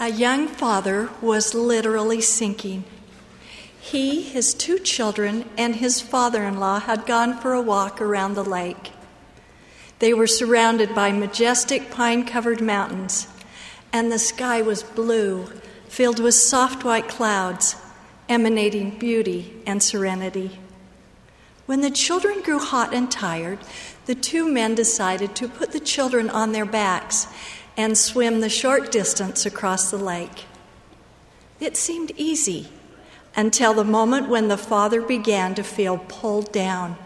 [0.00, 2.84] A young father was literally sinking.
[3.80, 8.34] He, his two children, and his father in law had gone for a walk around
[8.34, 8.92] the lake.
[9.98, 13.26] They were surrounded by majestic pine covered mountains,
[13.92, 15.48] and the sky was blue,
[15.88, 17.74] filled with soft white clouds,
[18.28, 20.60] emanating beauty and serenity.
[21.66, 23.58] When the children grew hot and tired,
[24.06, 27.26] the two men decided to put the children on their backs
[27.78, 30.46] and swim the short distance across the lake.
[31.60, 32.68] It seemed easy
[33.36, 36.98] until the moment when the father began to feel pulled down,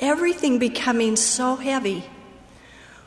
[0.00, 2.04] everything becoming so heavy.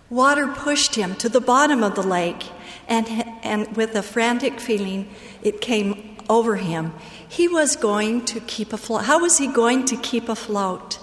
[0.10, 2.46] Water pushed him to the bottom of the lake,
[2.88, 3.05] and,
[3.44, 5.10] and with a frantic feeling,
[5.41, 6.94] it came over him.
[7.27, 9.04] He was going to keep afloat.
[9.04, 10.99] How was he going to keep afloat?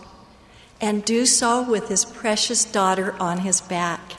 [0.81, 4.15] And do so with his precious daughter on his back.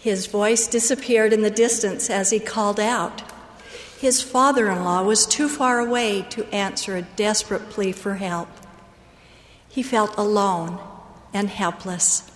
[0.00, 3.22] His voice disappeared in the distance as he called out.
[3.98, 8.48] His father in law was too far away to answer a desperate plea for help.
[9.68, 10.80] He felt alone
[11.34, 12.30] and helpless.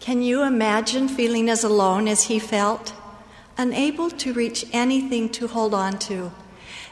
[0.00, 2.94] Can you imagine feeling as alone as he felt?
[3.58, 6.32] Unable to reach anything to hold on to,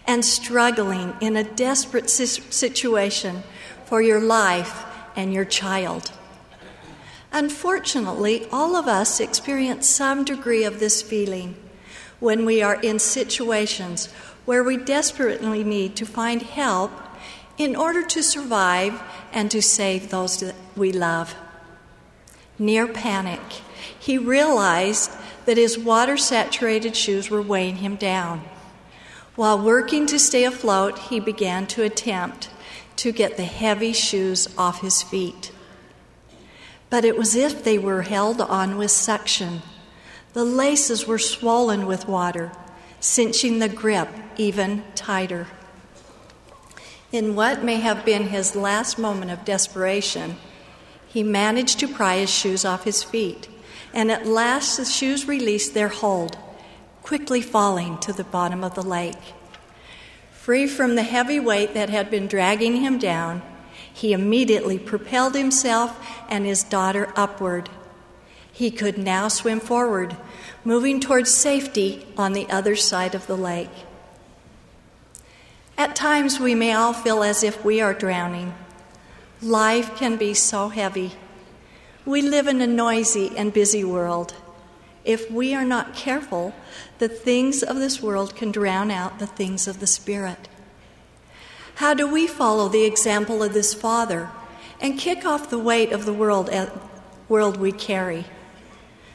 [0.07, 3.43] and struggling in a desperate situation
[3.87, 4.85] for your life
[5.17, 6.13] and your child.
[7.35, 11.57] Unfortunately, all of us experience some degree of this feeling
[12.21, 14.07] when we are in situations
[14.45, 16.93] where we desperately need to find help
[17.59, 21.35] in order to survive and to save those that we love.
[22.57, 23.41] Near panic,
[23.99, 25.11] he realized
[25.45, 28.45] that his water saturated shoes were weighing him down.
[29.35, 32.49] While working to stay afloat, he began to attempt
[32.95, 35.51] to get the heavy shoes off his feet
[36.91, 39.63] but it was as if they were held on with suction.
[40.33, 42.53] The laces were swollen with water,
[43.01, 45.47] cinching the grip even tighter.
[47.13, 50.37] In what may have been his last moment of desperation,
[51.07, 53.49] he managed to pry his shoes off his feet,
[53.93, 56.37] and at last the shoes released their hold,
[57.05, 59.35] quickly falling to the bottom of the lake.
[60.33, 63.43] Free from the heavy weight that had been dragging him down,
[63.95, 67.71] he immediately propelled himself and his daughter upward.
[68.53, 70.17] He could now swim forward,
[70.65, 73.71] moving towards safety on the other side of the lake.
[75.79, 78.55] At times, we may all feel as if we are drowning.
[79.41, 81.13] Life can be so heavy.
[82.05, 84.35] We live in a noisy and busy world.
[85.05, 86.53] If we are not careful,
[86.99, 90.49] the things of this world can drown out the things of the Spirit.
[91.77, 94.31] How do we follow the example of this Father
[94.81, 96.67] and kick off the weight of the world, uh,
[97.29, 98.27] world we carry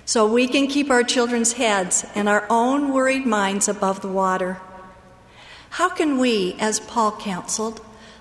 [0.03, 4.59] so we can keep our children's heads and our own worried minds above the water?
[5.71, 7.79] How can we, as Paul counseled,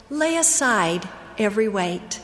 [0.08, 2.20] lay aside every weight?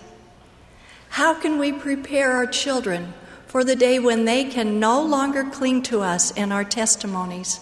[1.10, 3.14] How can we prepare our children
[3.46, 7.58] for the day when they can no longer cling to us and our testimonies,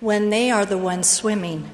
[0.00, 1.70] when they are the ones swimming?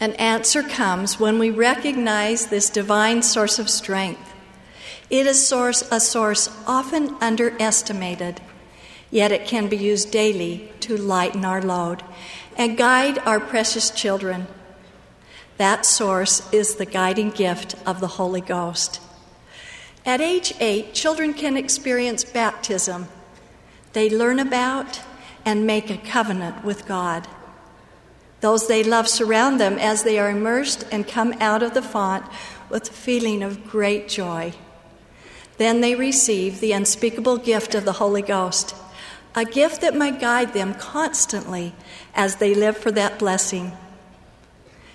[0.00, 4.32] An answer comes when we recognize this divine source of strength.
[5.10, 8.40] It is source, a source often underestimated,
[9.10, 12.04] yet it can be used daily to lighten our load
[12.56, 14.46] and guide our precious children.
[15.56, 19.00] That source is the guiding gift of the Holy Ghost.
[20.06, 23.08] At age eight, children can experience baptism.
[23.94, 25.00] They learn about
[25.44, 27.26] and make a covenant with God.
[28.40, 32.24] Those they love surround them as they are immersed and come out of the font
[32.70, 34.52] with a feeling of great joy.
[35.56, 38.76] Then they receive the unspeakable gift of the Holy Ghost,
[39.34, 41.74] a gift that might guide them constantly
[42.14, 43.72] as they live for that blessing.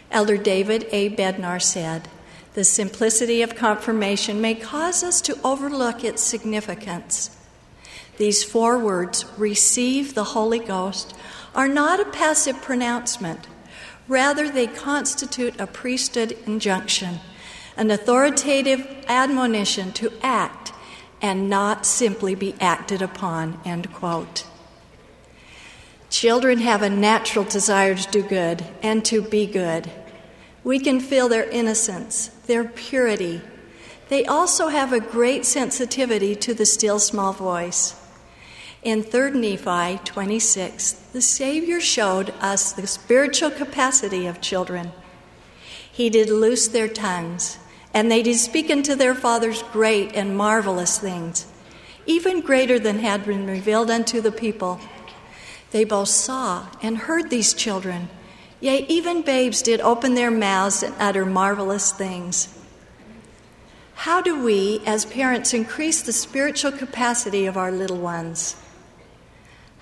[0.10, 1.10] Elder David A.
[1.10, 2.08] Bednar said,
[2.54, 7.36] The simplicity of confirmation may cause us to overlook its significance.
[8.18, 11.14] These four words, receive the Holy Ghost,
[11.56, 13.48] are not a passive pronouncement.
[14.08, 17.20] Rather, they constitute a priesthood injunction,
[17.78, 20.74] an authoritative admonition to act
[21.22, 23.60] and not simply be acted upon.
[23.64, 24.46] End quote.
[26.10, 29.90] Children have a natural desire to do good and to be good.
[30.64, 33.42] We can feel their innocence, their purity.
[34.10, 37.96] They also have a great sensitivity to the still small voice.
[38.84, 44.92] In 3 Nephi 26, the Savior showed us the spiritual capacity of children.
[45.90, 47.60] He did loose their tongues,
[47.94, 51.48] and they did speak unto their fathers great and marvelous things,
[52.06, 54.82] even greater than had been revealed unto the people.
[55.72, 58.10] They both saw and heard these children.
[58.60, 62.60] Yea, even babes did open their mouths and utter marvelous things.
[63.96, 68.58] How do we, as parents, increase the spiritual capacity of our little ones?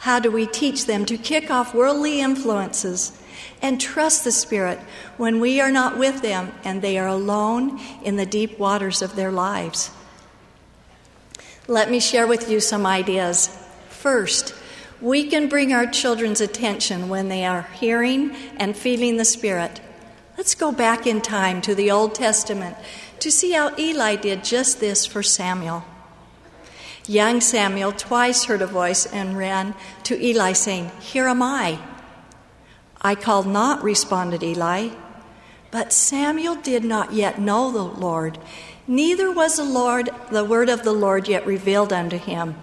[0.02, 3.16] How do we teach them to kick off worldly influences
[3.62, 4.80] and trust the Spirit
[5.18, 9.16] when we are not with them and they are alone in the deep waters of
[9.16, 9.92] their lives?
[11.68, 13.56] Let me share with you some ideas.
[13.90, 14.56] First,
[15.02, 19.82] we can bring our children's attention when they are hearing and feeling the Spirit.
[20.36, 22.76] Let's go back in time to the Old Testament
[23.20, 25.86] to see how Eli did just this for Samuel.
[27.12, 31.78] Young Samuel twice heard a voice and ran to Eli, saying, Here am I.
[33.02, 34.92] I called not, responded Eli.
[35.72, 38.38] But Samuel did not yet know the Lord,
[38.88, 42.56] neither was the Lord the word of the Lord yet revealed unto him.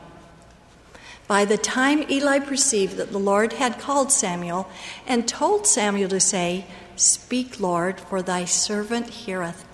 [1.27, 4.67] By the time Eli perceived that the Lord had called Samuel
[5.07, 6.65] and told Samuel to say,
[6.97, 9.67] Speak, Lord, for thy servant heareth,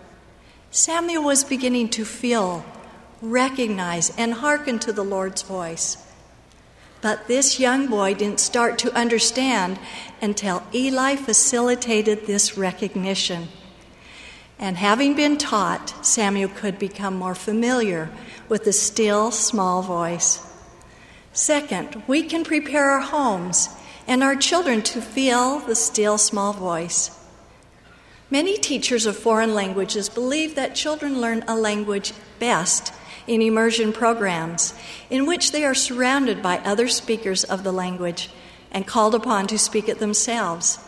[0.72, 2.64] Samuel was beginning to feel,
[3.30, 5.96] recognize, and hearken to the Lord's voice.
[7.00, 9.78] But this young boy didn't start to understand
[10.22, 13.48] until Eli facilitated this recognition.
[14.58, 18.10] And having been taught, Samuel could become more familiar
[18.48, 20.40] with the still, small voice.
[21.32, 23.68] Second, we can prepare our homes
[24.06, 27.10] and our children to feel the still small voice.
[28.30, 32.92] Many teachers of foreign languages believe that children learn a language best
[33.26, 34.74] in immersion programs
[35.10, 38.30] in which they are surrounded by other speakers of the language
[38.70, 40.78] and called upon to speak it themselves.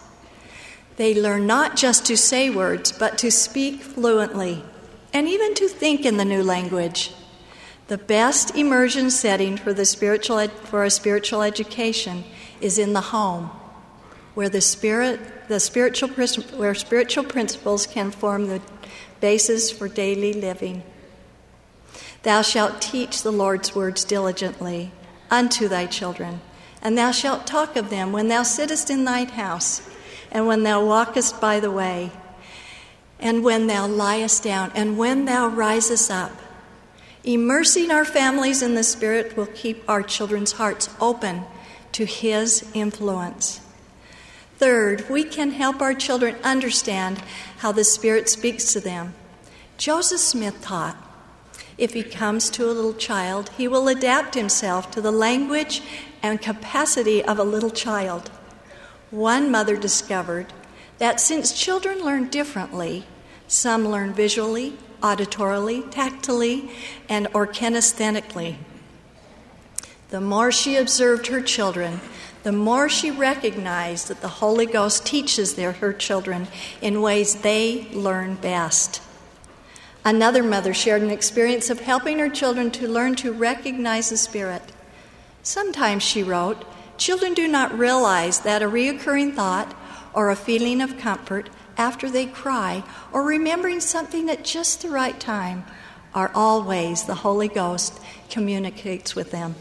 [0.96, 4.64] They learn not just to say words, but to speak fluently
[5.12, 7.12] and even to think in the new language.
[7.88, 12.24] The best immersion setting for, the spiritual ed- for a spiritual education
[12.60, 13.50] is in the home,
[14.34, 18.60] where the spirit, the spiritual, where spiritual principles can form the
[19.20, 20.82] basis for daily living.
[22.26, 24.90] Thou shalt teach the Lord's words diligently
[25.31, 26.40] unto thy children,
[26.82, 29.88] and thou shalt talk of them when thou sittest in thine house,
[30.32, 32.11] and when thou walkest by the way,
[33.20, 36.32] and when thou liest down, and when thou risest up
[37.23, 41.44] Immersing our families in the Spirit will keep our children's hearts open
[41.93, 43.61] to His influence.
[44.58, 47.22] Third, we can help our children understand
[47.58, 49.14] how the Spirit speaks to them.
[49.79, 50.96] Joseph Smith taught
[51.78, 55.82] if he comes to a little child, he will adapt himself to the language
[56.23, 58.31] and capacity of a little child.
[59.11, 60.52] One mother discovered
[60.99, 63.05] that since children learn differently,
[63.46, 66.70] some learn visually, auditorily, tactily,
[67.08, 68.56] and or kinesthetically.
[70.08, 72.00] The more she observed her children,
[72.43, 76.49] the more she recognized that the Holy Ghost teaches their, her children
[76.81, 79.02] in ways they learn best.
[80.06, 84.62] Another mother shared an experience of helping her children to learn to recognize the Spirit.
[85.43, 86.64] Sometimes, she wrote,
[86.97, 89.76] children do not realize that a reoccurring thought
[90.14, 95.19] or a feeling of comfort after they cry, or remembering something at just the right
[95.19, 95.64] time
[96.14, 97.99] are all ways the Holy Ghost
[98.31, 99.56] communicates with them.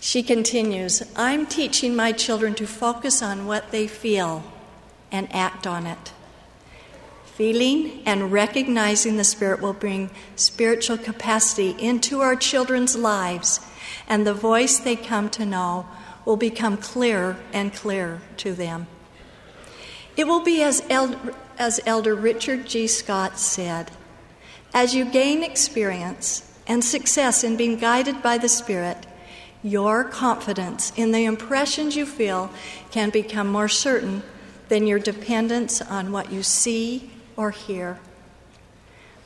[0.00, 4.42] She continues I'm teaching my children to focus on what they feel
[5.12, 6.12] and act on it.
[7.34, 13.60] Feeling and recognizing the Spirit will bring spiritual capacity into our children's lives,
[14.06, 15.86] and the voice they come to know
[16.26, 18.86] will become clearer and clearer to them.
[20.14, 21.18] It will be as, El-
[21.58, 22.86] as Elder Richard G.
[22.86, 23.90] Scott said
[24.74, 29.06] as you gain experience and success in being guided by the Spirit,
[29.62, 32.50] your confidence in the impressions you feel
[32.90, 34.22] can become more certain
[34.68, 37.98] than your dependence on what you see or hear.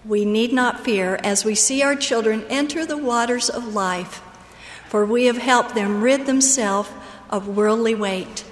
[0.05, 4.23] We need not fear as we see our children enter the waters of life,
[4.89, 6.91] for we have helped them rid themselves
[7.29, 8.45] of worldly weight.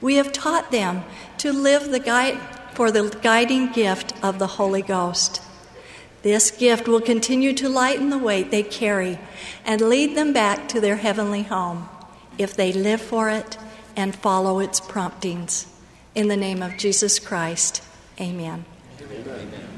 [0.00, 1.04] We have taught them
[1.38, 2.38] to live the guide,
[2.72, 5.40] for the guiding gift of the Holy Ghost.
[6.22, 9.18] This gift will continue to lighten the weight they carry
[9.64, 11.88] and lead them back to their heavenly home
[12.38, 13.58] if they live for it
[13.94, 15.66] and follow its promptings.
[16.14, 17.82] In the name of Jesus Christ,
[19.26, 19.40] amen.
[19.48, 19.73] amen.